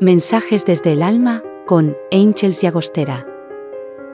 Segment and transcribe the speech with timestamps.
[0.00, 3.26] Mensajes desde el alma con Angels y Agostera.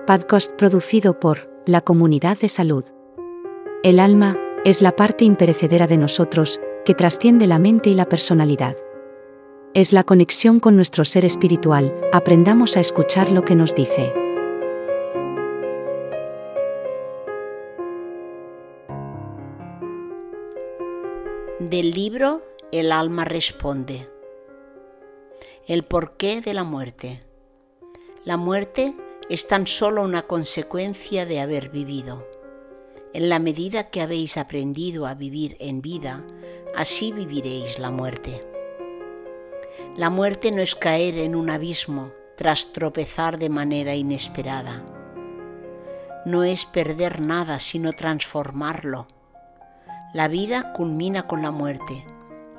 [0.06, 2.84] Podcast producido por la Comunidad de Salud.
[3.82, 8.76] El alma es la parte imperecedera de nosotros que trasciende la mente y la personalidad.
[9.74, 14.12] Es la conexión con nuestro ser espiritual, aprendamos a escuchar lo que nos dice.
[21.58, 22.40] Del libro
[22.70, 24.06] El alma responde.
[25.68, 27.20] El porqué de la muerte.
[28.24, 28.96] La muerte
[29.30, 32.26] es tan solo una consecuencia de haber vivido.
[33.14, 36.26] En la medida que habéis aprendido a vivir en vida,
[36.74, 38.40] así viviréis la muerte.
[39.96, 44.82] La muerte no es caer en un abismo tras tropezar de manera inesperada.
[46.26, 49.06] No es perder nada, sino transformarlo.
[50.12, 52.04] La vida culmina con la muerte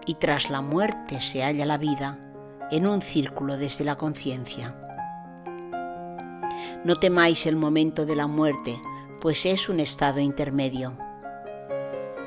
[0.05, 2.22] y tras la muerte se halla la vida
[2.73, 4.75] en un círculo desde la conciencia.
[6.83, 8.81] No temáis el momento de la muerte,
[9.21, 10.97] pues es un estado intermedio.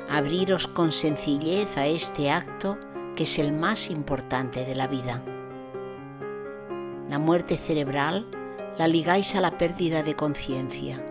[0.09, 2.77] Abriros con sencillez a este acto
[3.17, 5.21] que es el más importante de la vida.
[7.09, 8.25] La muerte cerebral
[8.77, 11.05] la ligáis a la pérdida de conciencia.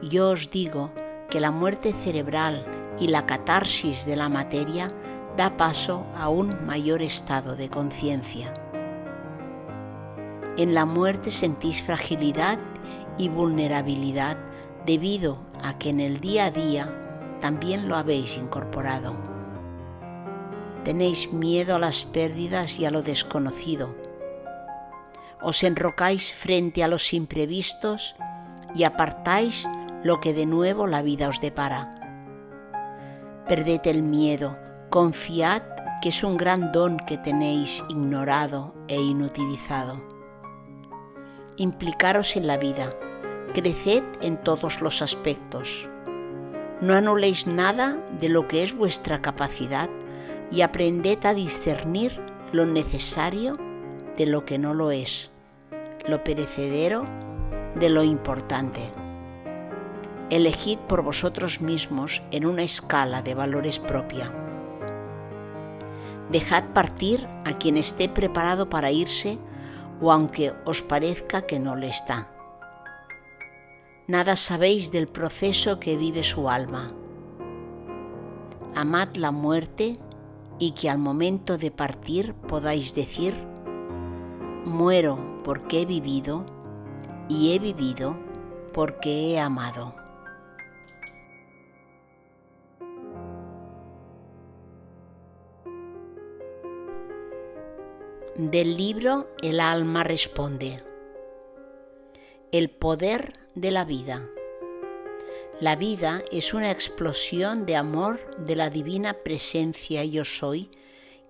[0.00, 0.90] Yo os digo
[1.28, 2.64] que la muerte cerebral
[2.98, 4.90] y la catarsis de la materia
[5.38, 8.52] da paso a un mayor estado de conciencia.
[10.56, 12.58] En la muerte sentís fragilidad
[13.18, 14.36] y vulnerabilidad
[14.84, 16.92] debido a que en el día a día
[17.40, 19.14] también lo habéis incorporado.
[20.82, 23.94] Tenéis miedo a las pérdidas y a lo desconocido.
[25.40, 28.16] Os enrocáis frente a los imprevistos
[28.74, 29.68] y apartáis
[30.02, 31.90] lo que de nuevo la vida os depara.
[33.46, 34.58] Perded el miedo,
[34.90, 35.60] Confiad
[36.00, 40.00] que es un gran don que tenéis ignorado e inutilizado.
[41.58, 42.94] Implicaros en la vida,
[43.52, 45.86] creced en todos los aspectos.
[46.80, 49.90] No anuléis nada de lo que es vuestra capacidad
[50.50, 52.18] y aprended a discernir
[52.52, 53.58] lo necesario
[54.16, 55.30] de lo que no lo es,
[56.06, 57.04] lo perecedero
[57.74, 58.80] de lo importante.
[60.30, 64.32] Elegid por vosotros mismos en una escala de valores propia
[66.30, 69.38] Dejad partir a quien esté preparado para irse
[70.00, 72.28] o aunque os parezca que no le está.
[74.06, 76.92] Nada sabéis del proceso que vive su alma.
[78.74, 79.98] Amad la muerte
[80.58, 83.34] y que al momento de partir podáis decir,
[84.64, 86.44] muero porque he vivido
[87.28, 88.16] y he vivido
[88.72, 89.97] porque he amado.
[98.38, 100.80] Del libro El alma responde.
[102.52, 104.28] El poder de la vida.
[105.58, 110.70] La vida es una explosión de amor de la divina presencia yo soy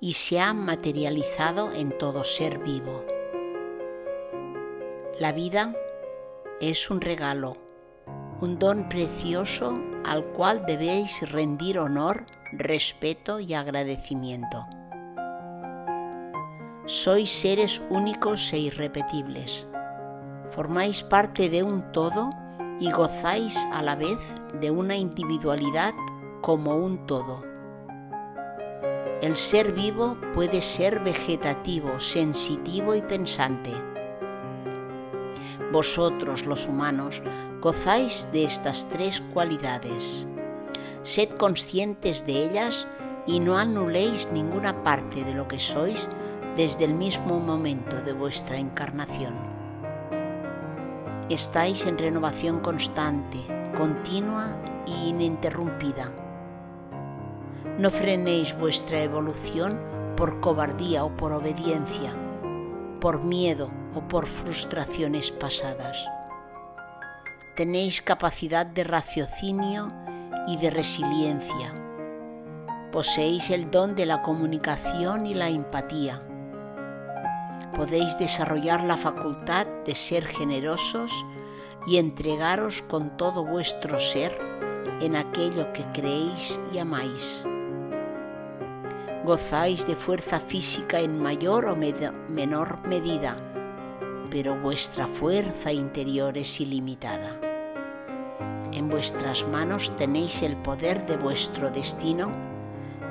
[0.02, 3.06] y se ha materializado en todo ser vivo.
[5.18, 5.74] La vida
[6.60, 7.56] es un regalo,
[8.42, 14.66] un don precioso al cual debéis rendir honor, respeto y agradecimiento.
[16.88, 19.68] Sois seres únicos e irrepetibles.
[20.48, 22.30] Formáis parte de un todo
[22.80, 24.16] y gozáis a la vez
[24.58, 25.92] de una individualidad
[26.40, 27.44] como un todo.
[29.20, 33.70] El ser vivo puede ser vegetativo, sensitivo y pensante.
[35.70, 37.20] Vosotros los humanos
[37.60, 40.26] gozáis de estas tres cualidades.
[41.02, 42.88] Sed conscientes de ellas
[43.26, 46.08] y no anuléis ninguna parte de lo que sois
[46.58, 49.32] desde el mismo momento de vuestra encarnación.
[51.30, 53.38] Estáis en renovación constante,
[53.76, 56.12] continua e ininterrumpida.
[57.78, 59.78] No frenéis vuestra evolución
[60.16, 62.12] por cobardía o por obediencia,
[63.00, 66.08] por miedo o por frustraciones pasadas.
[67.56, 69.92] Tenéis capacidad de raciocinio
[70.48, 71.72] y de resiliencia.
[72.90, 76.18] Poseéis el don de la comunicación y la empatía
[77.78, 81.12] podéis desarrollar la facultad de ser generosos
[81.86, 84.36] y entregaros con todo vuestro ser
[85.00, 87.44] en aquello que creéis y amáis.
[89.24, 93.36] Gozáis de fuerza física en mayor o menor medida,
[94.30, 97.38] pero vuestra fuerza interior es ilimitada.
[98.72, 102.32] En vuestras manos tenéis el poder de vuestro destino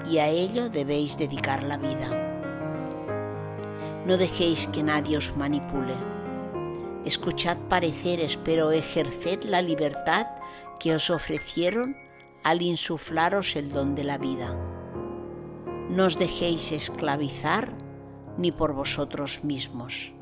[0.10, 2.27] y a ello debéis dedicar la vida
[4.08, 5.94] No dejéis que nadie os manipule.
[7.04, 10.28] Escuchad pareceres, pero ejerced la libertad
[10.80, 11.98] que os ofrecieron
[12.42, 14.58] al insuflaros el don de la vida.
[15.90, 17.74] No os dejéis esclavizar
[18.38, 20.14] ni por vosotros mismos.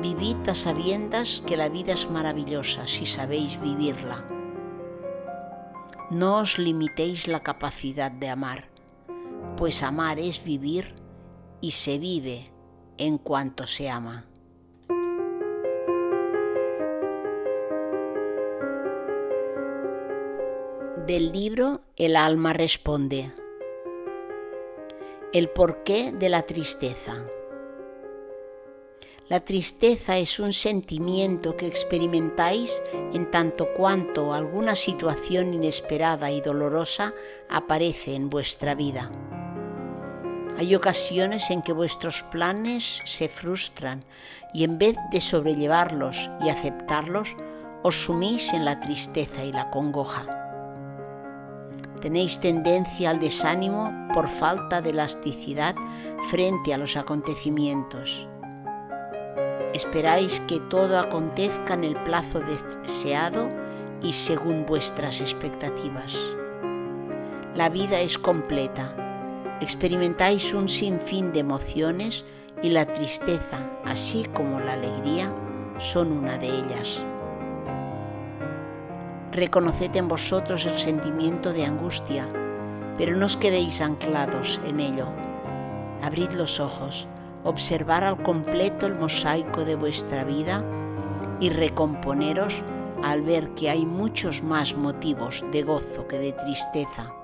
[0.00, 4.24] Vivid a sabiendas que la vida es maravillosa si sabéis vivirla.
[6.08, 8.64] No os limitéis la capacidad de amar,
[9.58, 10.94] pues amar es vivir
[11.60, 12.50] y se vive
[12.96, 14.26] en cuanto se ama.
[21.06, 23.32] Del libro El alma responde.
[25.32, 27.24] El porqué de la tristeza.
[29.28, 32.82] La tristeza es un sentimiento que experimentáis
[33.12, 37.14] en tanto cuanto alguna situación inesperada y dolorosa
[37.48, 39.10] aparece en vuestra vida.
[40.58, 44.04] Hay ocasiones en que vuestros planes se frustran
[44.52, 47.34] y en vez de sobrellevarlos y aceptarlos,
[47.82, 50.26] os sumís en la tristeza y la congoja.
[52.02, 55.74] Tenéis tendencia al desánimo por falta de elasticidad
[56.28, 58.28] frente a los acontecimientos
[59.74, 63.48] Esperáis que todo acontezca en el plazo deseado
[64.02, 66.16] y según vuestras expectativas.
[67.54, 69.07] La vida es completa.
[69.60, 72.24] Experimentáis un sinfín de emociones
[72.62, 75.30] y la tristeza, así como la alegría,
[75.78, 77.02] son una de ellas.
[79.32, 82.28] Reconoced en vosotros el sentimiento de angustia,
[82.96, 85.06] pero no os quedéis anclados en ello.
[86.02, 87.08] Abrid los ojos,
[87.44, 90.62] observar al completo el mosaico de vuestra vida
[91.40, 92.62] y recomponeros
[93.02, 97.17] al ver que hay muchos más motivos de gozo que de tristeza.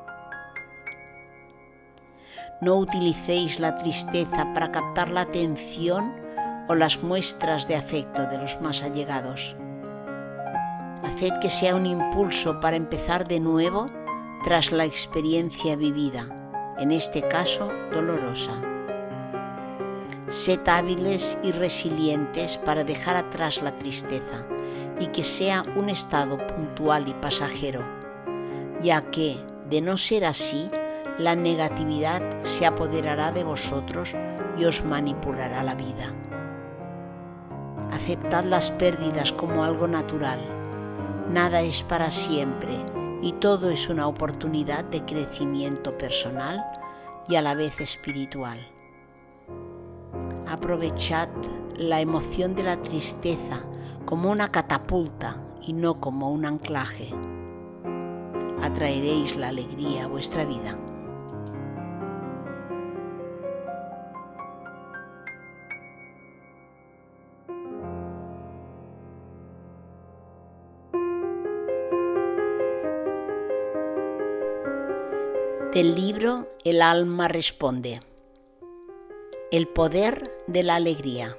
[2.64, 6.14] No utilicéis la tristeza para captar la atención
[6.66, 9.54] o las muestras de afecto de los más allegados.
[11.02, 13.84] Haced que sea un impulso para empezar de nuevo
[14.44, 16.24] tras la experiencia vivida,
[16.78, 18.54] en este caso dolorosa.
[20.28, 24.46] Sed hábiles y resilientes para dejar atrás la tristeza
[24.98, 27.84] y que sea un estado puntual y pasajero,
[28.82, 29.36] ya que,
[29.68, 30.70] de no ser así,
[31.18, 34.14] la negatividad se apoderará de vosotros
[34.58, 36.12] y os manipulará la vida.
[37.92, 40.40] Aceptad las pérdidas como algo natural.
[41.30, 42.74] Nada es para siempre
[43.22, 46.64] y todo es una oportunidad de crecimiento personal
[47.28, 48.74] y a la vez espiritual
[50.54, 51.28] aprovechad
[51.76, 53.64] la emoción de la tristeza
[54.06, 57.12] como una catapulta y no como un anclaje.
[58.62, 60.78] Atraeréis la alegría a vuestra vida.
[75.74, 78.00] Del libro El alma responde.
[79.50, 81.36] El poder de la alegría.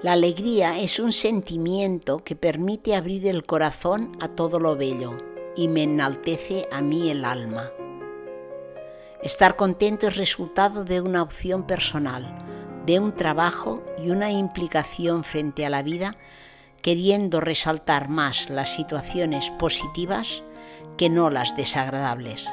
[0.00, 5.18] La alegría es un sentimiento que permite abrir el corazón a todo lo bello
[5.56, 7.72] y me enaltece a mí el alma.
[9.24, 12.46] Estar contento es resultado de una opción personal,
[12.86, 16.14] de un trabajo y una implicación frente a la vida,
[16.80, 20.44] queriendo resaltar más las situaciones positivas
[20.96, 22.48] que no las desagradables.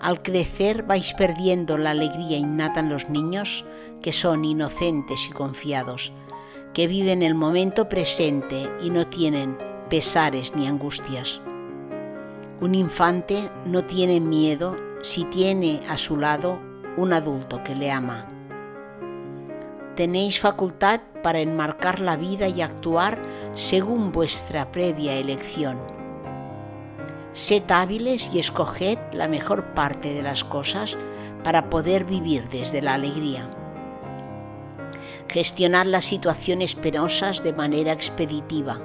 [0.00, 3.66] Al crecer vais perdiendo la alegría innata en los niños,
[4.00, 6.12] que son inocentes y confiados,
[6.72, 9.58] que viven el momento presente y no tienen
[9.90, 11.42] pesares ni angustias.
[12.62, 16.58] Un infante no tiene miedo si tiene a su lado
[16.96, 18.26] un adulto que le ama.
[19.96, 23.20] Tenéis facultad para enmarcar la vida y actuar
[23.52, 25.99] según vuestra previa elección
[27.32, 30.98] Sed hábiles y escoged la mejor parte de las cosas
[31.44, 33.48] para poder vivir desde la alegría.
[35.28, 38.80] Gestionad las situaciones penosas de manera expeditiva.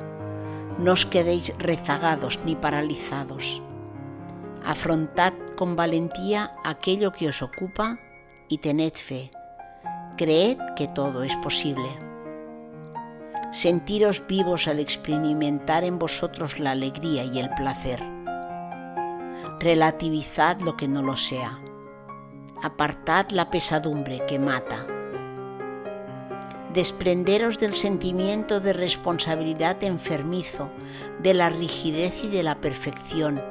[0.77, 3.63] No os quedéis rezagados ni paralizados.
[4.63, 7.97] Afrontad con valentía aquello que os ocupa
[8.47, 9.31] y tened fe.
[10.17, 11.89] Creed que todo es posible.
[13.51, 18.14] Sentiros vivos al experimentar en vosotros la alegría y el placer
[19.59, 21.59] relativizad lo que no lo sea.
[22.62, 24.85] Apartad la pesadumbre que mata.
[26.74, 30.69] Desprenderos del sentimiento de responsabilidad enfermizo,
[31.21, 33.41] de la rigidez y de la perfección,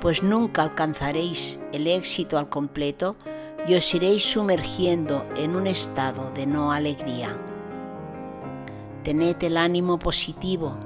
[0.00, 3.16] pues nunca alcanzaréis el éxito al completo
[3.66, 7.36] y os iréis sumergiendo en un estado de no alegría.
[9.02, 10.76] Tened el ánimo positivo,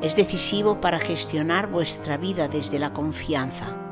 [0.00, 3.87] es decisivo para gestionar vuestra vida desde la confianza.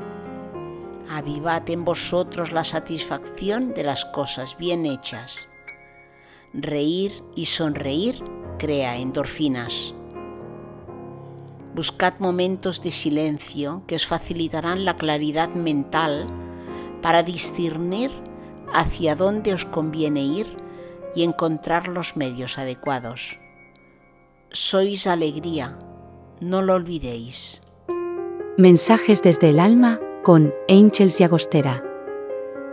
[1.09, 5.47] Avivad en vosotros la satisfacción de las cosas bien hechas.
[6.53, 8.23] Reír y sonreír
[8.57, 9.93] crea endorfinas.
[11.73, 16.27] Buscad momentos de silencio que os facilitarán la claridad mental
[17.01, 18.11] para discernir
[18.73, 20.57] hacia dónde os conviene ir
[21.15, 23.39] y encontrar los medios adecuados.
[24.49, 25.77] Sois alegría,
[26.41, 27.61] no lo olvidéis.
[28.57, 31.81] Mensajes desde el alma con Angels y Agostera.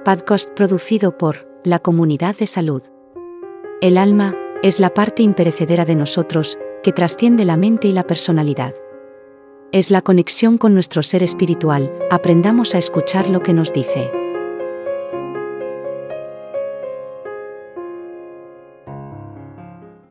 [0.04, 2.82] Podcast producido por la Comunidad de Salud.
[3.80, 4.34] El alma
[4.64, 8.75] es la parte imperecedera de nosotros que trasciende la mente y la personalidad.
[9.70, 14.24] Es la conexión con nuestro ser espiritual, aprendamos a escuchar lo que nos dice.